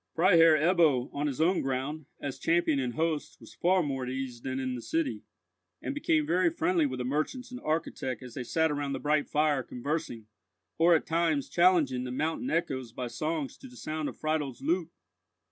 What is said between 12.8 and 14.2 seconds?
by songs to the sound of